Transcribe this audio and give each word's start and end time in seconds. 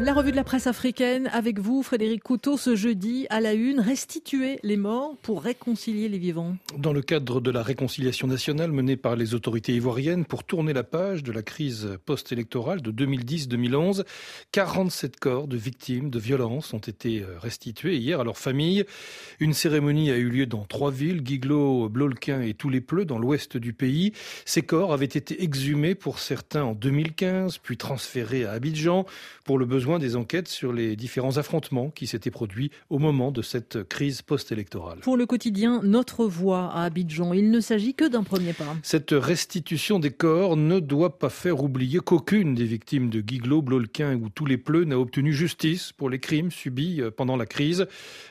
La 0.00 0.12
revue 0.12 0.32
de 0.32 0.36
la 0.36 0.42
presse 0.42 0.66
africaine 0.66 1.30
avec 1.32 1.60
vous, 1.60 1.84
Frédéric 1.84 2.22
Couteau, 2.24 2.56
ce 2.56 2.74
jeudi 2.74 3.26
à 3.30 3.40
la 3.40 3.52
une, 3.52 3.78
restituer 3.78 4.58
les 4.64 4.76
morts 4.76 5.16
pour 5.22 5.40
réconcilier 5.40 6.08
les 6.08 6.18
vivants. 6.18 6.56
Dans 6.76 6.92
le 6.92 7.00
cadre 7.00 7.40
de 7.40 7.52
la 7.52 7.62
réconciliation 7.62 8.26
nationale 8.26 8.72
menée 8.72 8.96
par 8.96 9.14
les 9.14 9.34
autorités 9.34 9.72
ivoiriennes 9.72 10.24
pour 10.24 10.42
tourner 10.42 10.72
la 10.72 10.82
page 10.82 11.22
de 11.22 11.30
la 11.30 11.42
crise 11.42 11.96
post-électorale 12.06 12.82
de 12.82 12.90
2010-2011, 12.90 14.04
47 14.50 15.20
corps 15.20 15.46
de 15.46 15.56
victimes 15.56 16.10
de 16.10 16.18
violences 16.18 16.74
ont 16.74 16.78
été 16.78 17.20
euh, 17.20 17.38
restitués 17.38 17.96
hier 17.96 18.18
à 18.18 18.24
leurs 18.24 18.38
familles. 18.38 18.84
Une 19.38 19.54
cérémonie 19.54 20.10
a 20.10 20.16
eu 20.16 20.28
lieu 20.28 20.46
dans 20.46 20.64
trois 20.64 20.90
villes, 20.90 21.22
Guiglo, 21.22 21.88
Blolquin 21.88 22.40
et 22.40 22.54
Toulépleu, 22.54 23.04
dans 23.04 23.18
l'ouest 23.18 23.56
du 23.56 23.72
pays. 23.72 24.12
Ces 24.44 24.62
corps 24.62 24.92
avaient 24.92 25.04
été 25.04 25.44
exhumés 25.44 25.94
pour 25.94 26.18
certains 26.18 26.64
en 26.64 26.74
2015, 26.74 27.58
puis 27.58 27.76
transférés 27.76 28.44
à 28.44 28.52
Abidjan 28.52 29.06
pour 29.44 29.56
le 29.56 29.66
besoin 29.66 29.83
des 29.84 30.16
enquêtes 30.16 30.48
sur 30.48 30.72
les 30.72 30.96
différents 30.96 31.36
affrontements 31.36 31.90
qui 31.90 32.06
s'étaient 32.06 32.30
produits 32.30 32.70
au 32.88 32.98
moment 32.98 33.30
de 33.30 33.42
cette 33.42 33.82
crise 33.84 34.22
post-électorale. 34.22 35.00
Pour 35.00 35.18
le 35.18 35.26
quotidien 35.26 35.82
Notre 35.84 36.24
Voix 36.24 36.70
à 36.72 36.84
Abidjan, 36.84 37.34
il 37.34 37.50
ne 37.50 37.60
s'agit 37.60 37.94
que 37.94 38.08
d'un 38.08 38.22
premier 38.22 38.54
pas. 38.54 38.76
Cette 38.82 39.10
restitution 39.12 39.98
des 39.98 40.10
corps 40.10 40.56
ne 40.56 40.80
doit 40.80 41.18
pas 41.18 41.28
faire 41.28 41.62
oublier 41.62 41.98
qu'aucune 41.98 42.54
des 42.54 42.64
victimes 42.64 43.10
de 43.10 43.20
Guiglo, 43.20 43.60
Blolquin 43.60 44.14
ou 44.14 44.30
tous 44.30 44.46
les 44.46 44.56
pleux 44.56 44.84
n'a 44.84 44.98
obtenu 44.98 45.34
justice 45.34 45.92
pour 45.92 46.08
les 46.08 46.18
crimes 46.18 46.50
subis 46.50 47.02
euh, 47.02 47.10
pendant 47.10 47.36
la 47.36 47.46
crise 47.46 47.86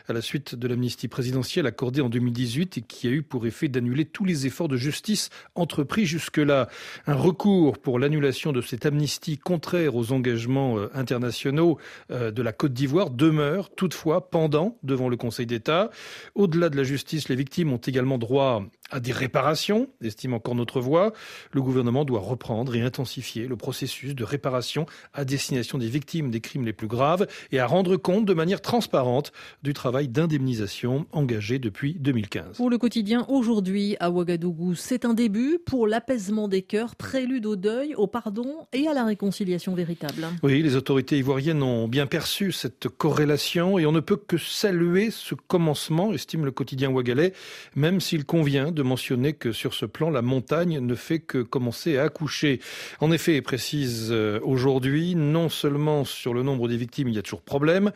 à 0.08 0.14
la 0.14 0.22
suite 0.22 0.56
de 0.56 0.68
l'amnistie 0.68 1.08
présidentielle 1.08 1.68
accordée 1.68 2.02
en 2.02 2.10
2018 2.10 2.80
et 2.80 2.82
qui 2.82 3.08
a 3.08 3.12
eu 3.12 3.22
pour 3.22 3.46
effet 3.46 3.68
d'annuler 3.68 4.06
tous 4.06 4.26
les 4.26 4.48
efforts 4.48 4.70
de 4.70 4.78
justice 4.78 5.30
entrepris 5.54 6.06
jusque-là. 6.06 6.68
Un 7.06 7.16
recours 7.16 7.78
pour 7.78 8.00
l'annulation 8.00 8.52
de 8.52 8.62
cette 8.62 8.88
amnistie 8.88 9.38
contraire 9.38 9.96
aux 9.96 10.12
engagements 10.12 10.80
euh, 10.80 10.90
internationaux 10.96 11.43
euh, 11.46 12.32
de 12.32 12.42
la 12.42 12.54
Côte 12.54 12.74
d'Ivoire 12.74 13.10
demeurent 13.10 13.70
toutefois 13.76 14.30
pendant 14.30 14.78
devant 14.84 15.10
le 15.10 15.18
Conseil 15.18 15.46
d'État. 15.46 15.90
Au-delà 16.36 16.70
de 16.70 16.78
la 16.78 16.84
justice, 16.84 17.30
les 17.30 17.36
victimes 17.36 17.72
ont 17.74 17.78
également 17.78 18.18
droit 18.18 18.64
à 18.92 19.00
des 19.00 19.12
réparations, 19.12 19.88
estime 20.02 20.34
encore 20.34 20.56
notre 20.56 20.80
voix. 20.80 21.14
Le 21.52 21.62
gouvernement 21.62 22.06
doit 22.06 22.20
reprendre 22.20 22.76
et 22.76 22.82
intensifier 22.82 23.48
le 23.48 23.56
processus 23.56 24.14
de 24.14 24.24
réparation 24.24 24.86
à 25.14 25.26
destination 25.26 25.78
des 25.78 25.88
victimes 25.88 26.30
des 26.30 26.42
crimes 26.42 26.66
les 26.66 26.74
plus 26.74 26.88
graves 26.88 27.28
et 27.52 27.60
à 27.60 27.66
rendre 27.66 27.98
compte 27.98 28.26
de 28.26 28.34
manière 28.34 28.62
transparente 28.62 29.32
du 29.64 29.74
travail 29.74 30.08
d'indemnisation 30.08 31.08
engagé 31.12 31.60
depuis 31.60 31.96
2015. 31.96 32.58
Pour 32.58 32.70
le 32.70 32.78
quotidien 32.78 33.26
aujourd'hui 33.30 33.96
à 34.00 34.12
Ouagadougou, 34.12 34.76
c'est 34.76 35.06
un 35.06 35.14
début 35.14 35.60
pour 35.66 35.88
l'apaisement 35.88 36.48
des 36.48 36.62
cœurs, 36.62 36.96
prélude 36.96 37.46
au 37.46 37.56
deuil, 37.56 37.96
au 37.96 38.08
pardon 38.08 38.68
et 38.74 38.88
à 38.88 38.94
la 38.94 39.06
réconciliation 39.06 39.74
véritable. 39.74 40.28
Oui, 40.44 40.62
les 40.62 40.76
autorités 40.76 41.18
ivoiriennes 41.18 41.33
ont 41.62 41.88
bien 41.88 42.08
perçu 42.08 42.52
cette 42.52 42.88
corrélation 42.88 43.80
et 43.80 43.86
on 43.86 43.92
ne 43.92 44.00
peut 44.00 44.18
que 44.18 44.38
saluer 44.38 45.12
ce 45.12 45.36
commencement, 45.36 46.14
estime 46.14 46.46
le 46.46 46.52
quotidien 46.52 46.90
ouagalais, 46.90 47.34
même 47.76 48.00
s'il 48.00 48.26
convient 48.26 48.72
de 48.72 48.84
mentionner 48.84 49.34
que 49.34 49.52
sur 49.52 49.74
ce 49.74 49.86
plan, 49.86 50.10
la 50.10 50.22
montagne 50.22 50.80
ne 50.80 50.96
fait 50.96 51.20
que 51.20 51.40
commencer 51.40 51.98
à 51.98 52.04
accoucher. 52.04 52.60
En 53.00 53.12
effet, 53.12 53.42
précise 53.42 54.10
euh, 54.12 54.40
aujourd'hui, 54.44 55.16
non 55.16 55.50
seulement 55.50 56.06
sur 56.06 56.34
le 56.34 56.44
nombre 56.44 56.68
des 56.68 56.78
victimes, 56.78 57.08
il 57.08 57.16
y 57.16 57.20
a 57.20 57.22
toujours 57.22 57.42
problème, 57.42 57.92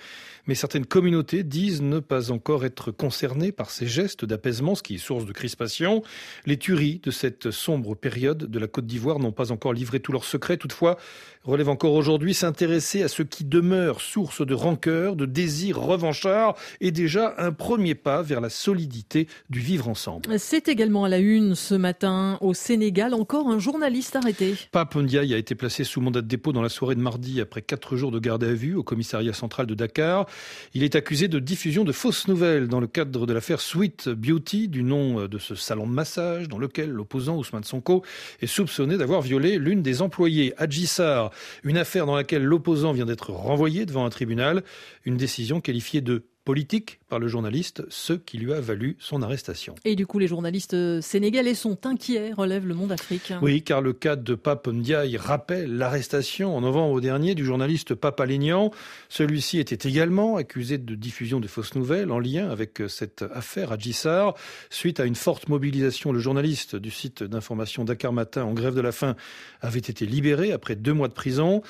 mais 0.47 0.55
certaines 0.55 0.85
communautés 0.85 1.43
disent 1.43 1.81
ne 1.81 1.99
pas 1.99 2.31
encore 2.31 2.65
être 2.65 2.91
concernées 2.91 3.51
par 3.51 3.69
ces 3.69 3.87
gestes 3.87 4.25
d'apaisement, 4.25 4.75
ce 4.75 4.83
qui 4.83 4.95
est 4.95 4.99
source 4.99 5.25
de 5.25 5.33
crispation. 5.33 6.03
Les 6.45 6.57
tueries 6.57 7.01
de 7.03 7.11
cette 7.11 7.51
sombre 7.51 7.95
période 7.95 8.49
de 8.49 8.59
la 8.59 8.67
Côte 8.67 8.85
d'Ivoire 8.85 9.19
n'ont 9.19 9.31
pas 9.31 9.51
encore 9.51 9.73
livré 9.73 9.99
tous 9.99 10.11
leurs 10.11 10.25
secrets. 10.25 10.57
Toutefois, 10.57 10.97
relève 11.43 11.69
encore 11.69 11.93
aujourd'hui 11.93 12.33
s'intéresser 12.33 13.03
à 13.03 13.07
ce 13.07 13.23
qui 13.29 13.45
demeure 13.45 14.01
source 14.01 14.45
de 14.45 14.53
rancœur, 14.53 15.15
de 15.15 15.25
désir 15.25 15.79
revanchard 15.79 16.55
est 16.81 16.91
déjà 16.91 17.35
un 17.37 17.51
premier 17.51 17.95
pas 17.95 18.21
vers 18.21 18.41
la 18.41 18.49
solidité 18.49 19.27
du 19.49 19.59
vivre 19.59 19.87
ensemble. 19.89 20.39
C'est 20.39 20.67
également 20.67 21.03
à 21.05 21.09
la 21.09 21.19
une 21.19 21.55
ce 21.55 21.75
matin 21.75 22.37
au 22.41 22.53
Sénégal, 22.53 23.13
encore 23.13 23.47
un 23.49 23.59
journaliste 23.59 24.15
arrêté. 24.15 24.55
Pape 24.71 24.95
Ndiaye 24.95 25.33
a 25.33 25.37
été 25.37 25.55
placé 25.55 25.83
sous 25.83 26.01
mandat 26.01 26.21
de 26.21 26.27
dépôt 26.27 26.53
dans 26.53 26.61
la 26.61 26.69
soirée 26.69 26.95
de 26.95 27.01
mardi 27.01 27.41
après 27.41 27.61
quatre 27.61 27.95
jours 27.95 28.11
de 28.11 28.19
garde 28.19 28.43
à 28.43 28.53
vue 28.53 28.75
au 28.75 28.83
commissariat 28.83 29.33
central 29.33 29.65
de 29.65 29.73
Dakar. 29.75 30.25
Il 30.73 30.83
est 30.83 30.95
accusé 30.95 31.27
de 31.27 31.39
diffusion 31.39 31.83
de 31.83 31.91
fausses 31.91 32.27
nouvelles 32.27 32.67
dans 32.67 32.79
le 32.79 32.87
cadre 32.87 33.25
de 33.25 33.33
l'affaire 33.33 33.61
Sweet 33.61 34.09
Beauty, 34.09 34.67
du 34.67 34.83
nom 34.83 35.27
de 35.27 35.37
ce 35.37 35.55
salon 35.55 35.87
de 35.87 35.91
massage 35.91 36.47
dans 36.47 36.57
lequel 36.59 36.89
l'opposant 36.89 37.37
Ousmane 37.37 37.63
Sonko 37.63 38.03
est 38.41 38.47
soupçonné 38.47 38.97
d'avoir 38.97 39.21
violé 39.21 39.57
l'une 39.57 39.81
des 39.81 40.01
employées, 40.01 40.53
Adjissar. 40.57 41.31
Une 41.63 41.77
affaire 41.77 42.05
dans 42.05 42.15
laquelle 42.15 42.43
l'opposant 42.43 42.91
vient 42.91 43.05
d'être 43.05 43.16
renvoyé 43.25 43.85
devant 43.85 44.05
un 44.05 44.09
tribunal. 44.09 44.63
Une 45.05 45.17
décision 45.17 45.61
qualifiée 45.61 46.01
de 46.01 46.23
politique 46.47 47.01
par 47.09 47.19
le 47.19 47.27
journaliste, 47.27 47.83
ce 47.89 48.13
qui 48.13 48.37
lui 48.37 48.53
a 48.53 48.61
valu 48.61 48.95
son 48.99 49.21
arrestation. 49.21 49.75
Et 49.83 49.97
du 49.97 50.07
coup, 50.07 50.17
les 50.17 50.29
journalistes 50.29 51.01
sénégalais 51.01 51.53
sont 51.53 51.85
inquiets, 51.85 52.31
relève 52.31 52.65
le 52.65 52.73
monde 52.73 52.93
africain. 52.93 53.37
Oui, 53.41 53.63
car 53.63 53.81
le 53.81 53.91
cas 53.91 54.15
de 54.15 54.33
Pape 54.33 54.69
Ndiaye 54.69 55.17
rappelle 55.17 55.75
l'arrestation 55.75 56.55
en 56.55 56.61
novembre 56.61 57.01
dernier 57.01 57.35
du 57.35 57.43
journaliste 57.43 57.95
Pape 57.95 58.21
Alignan. 58.21 58.71
Celui-ci 59.09 59.59
était 59.59 59.89
également 59.89 60.37
accusé 60.37 60.77
de 60.77 60.95
diffusion 60.95 61.41
de 61.41 61.47
fausses 61.47 61.75
nouvelles 61.75 62.13
en 62.13 62.19
lien 62.19 62.49
avec 62.49 62.81
cette 62.87 63.25
affaire 63.33 63.73
à 63.73 63.77
Djissar. 63.77 64.33
Suite 64.69 65.01
à 65.01 65.05
une 65.05 65.15
forte 65.15 65.49
mobilisation, 65.49 66.13
le 66.13 66.19
journaliste 66.19 66.77
du 66.77 66.91
site 66.91 67.23
d'information 67.23 67.83
Dakar 67.83 68.13
Matin 68.13 68.45
en 68.45 68.53
grève 68.53 68.73
de 68.73 68.79
la 68.79 68.93
faim 68.93 69.17
avait 69.59 69.79
été 69.79 70.05
libéré 70.05 70.53
après 70.53 70.77
deux 70.77 70.93
mois 70.93 71.09
de 71.09 71.13
prison. 71.13 71.61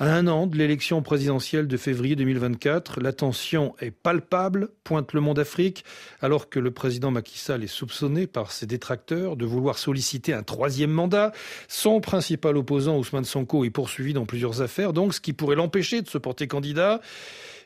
À 0.00 0.12
un 0.12 0.26
an 0.26 0.48
de 0.48 0.58
l'élection 0.58 1.02
présidentielle 1.02 1.68
de 1.68 1.76
février 1.76 2.16
2024, 2.16 3.00
la 3.00 3.12
tension 3.12 3.76
est 3.78 3.92
palpable, 3.92 4.70
pointe 4.82 5.12
le 5.12 5.20
monde 5.20 5.38
Afrique, 5.38 5.84
alors 6.20 6.48
que 6.48 6.58
le 6.58 6.72
président 6.72 7.12
Macky 7.12 7.38
Sall 7.38 7.62
est 7.62 7.68
soupçonné 7.68 8.26
par 8.26 8.50
ses 8.50 8.66
détracteurs 8.66 9.36
de 9.36 9.46
vouloir 9.46 9.78
solliciter 9.78 10.32
un 10.32 10.42
troisième 10.42 10.90
mandat. 10.90 11.30
Son 11.68 12.00
principal 12.00 12.56
opposant, 12.56 12.98
Ousmane 12.98 13.24
Sonko, 13.24 13.64
est 13.64 13.70
poursuivi 13.70 14.12
dans 14.14 14.26
plusieurs 14.26 14.62
affaires, 14.62 14.94
donc 14.94 15.14
ce 15.14 15.20
qui 15.20 15.32
pourrait 15.32 15.54
l'empêcher 15.54 16.02
de 16.02 16.08
se 16.08 16.18
porter 16.18 16.48
candidat 16.48 17.00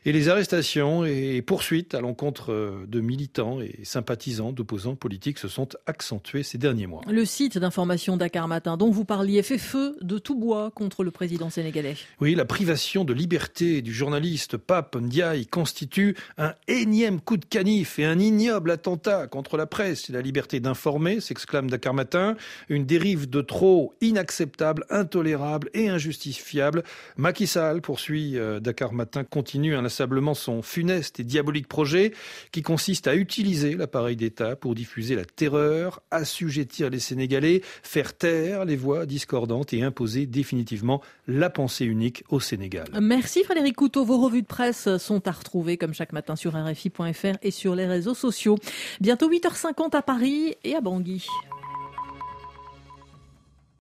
et 0.05 0.11
les 0.11 0.29
arrestations 0.29 1.05
et 1.05 1.41
poursuites 1.41 1.93
à 1.95 2.01
l'encontre 2.01 2.51
euh, 2.51 2.85
de 2.87 2.99
militants 3.01 3.61
et 3.61 3.79
sympathisants 3.83 4.51
d'opposants 4.51 4.95
politiques 4.95 5.37
se 5.37 5.47
sont 5.47 5.69
accentuées 5.85 6.43
ces 6.43 6.57
derniers 6.57 6.87
mois. 6.87 7.01
Le 7.09 7.25
site 7.25 7.57
d'information 7.57 8.17
Dakar 8.17 8.47
Matin 8.47 8.77
dont 8.77 8.89
vous 8.91 9.05
parliez 9.05 9.43
fait 9.43 9.57
feu 9.57 9.97
de 10.01 10.17
tout 10.17 10.35
bois 10.35 10.71
contre 10.71 11.03
le 11.03 11.11
président 11.11 11.49
sénégalais. 11.49 11.95
Oui, 12.21 12.35
la 12.35 12.45
privation 12.45 13.03
de 13.03 13.13
liberté 13.13 13.81
du 13.81 13.93
journaliste 13.93 14.57
Pape 14.57 14.95
Ndiaye 14.95 15.45
constitue 15.45 16.15
un 16.37 16.53
énième 16.67 17.19
coup 17.21 17.37
de 17.37 17.45
canif 17.45 17.99
et 17.99 18.05
un 18.05 18.19
ignoble 18.19 18.71
attentat 18.71 19.27
contre 19.27 19.57
la 19.57 19.65
presse 19.65 20.09
et 20.09 20.13
la 20.13 20.21
liberté 20.21 20.59
d'informer, 20.59 21.19
s'exclame 21.19 21.69
Dakar 21.69 21.93
Matin. 21.93 22.35
Une 22.69 22.85
dérive 22.85 23.29
de 23.29 23.41
trop 23.41 23.93
inacceptable, 24.01 24.85
intolérable 24.89 25.69
et 25.73 25.89
injustifiable. 25.89 26.83
Macky 27.17 27.47
Sall, 27.47 27.81
poursuit 27.81 28.37
euh, 28.37 28.59
Dakar 28.59 28.93
Matin, 28.93 29.23
continue 29.23 29.75
un 29.75 29.85
son 30.33 30.61
funeste 30.61 31.19
et 31.19 31.23
diabolique 31.23 31.67
projet 31.67 32.13
qui 32.51 32.61
consiste 32.61 33.07
à 33.07 33.15
utiliser 33.15 33.75
l'appareil 33.75 34.15
d'État 34.15 34.55
pour 34.55 34.75
diffuser 34.75 35.15
la 35.15 35.25
terreur, 35.25 36.01
assujettir 36.11 36.89
les 36.89 36.99
Sénégalais, 36.99 37.61
faire 37.83 38.13
taire 38.13 38.65
les 38.65 38.75
voix 38.75 39.05
discordantes 39.05 39.73
et 39.73 39.83
imposer 39.83 40.25
définitivement 40.25 41.01
la 41.27 41.49
pensée 41.49 41.85
unique 41.85 42.23
au 42.29 42.39
Sénégal. 42.39 42.87
Merci 43.01 43.43
Frédéric 43.43 43.75
Couteau. 43.75 44.05
Vos 44.05 44.19
revues 44.19 44.41
de 44.41 44.47
presse 44.47 44.97
sont 44.97 45.27
à 45.27 45.31
retrouver 45.31 45.77
comme 45.77 45.93
chaque 45.93 46.13
matin 46.13 46.35
sur 46.35 46.53
RFI.fr 46.53 47.37
et 47.41 47.51
sur 47.51 47.75
les 47.75 47.85
réseaux 47.85 48.15
sociaux. 48.15 48.57
Bientôt 49.01 49.29
8h50 49.29 49.95
à 49.95 50.01
Paris 50.01 50.55
et 50.63 50.75
à 50.75 50.81
Bangui. 50.81 51.27